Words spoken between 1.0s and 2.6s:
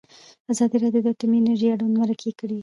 د اټومي انرژي اړوند مرکې کړي.